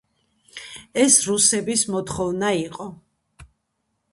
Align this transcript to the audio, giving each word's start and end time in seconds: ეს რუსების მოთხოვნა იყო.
ეს 1.03 1.17
რუსების 1.27 1.83
მოთხოვნა 1.97 2.51
იყო. 2.63 2.89